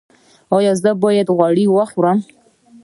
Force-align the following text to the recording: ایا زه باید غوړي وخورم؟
ایا 0.55 0.73
زه 0.81 0.91
باید 1.03 1.27
غوړي 1.35 1.65
وخورم؟ 1.69 2.19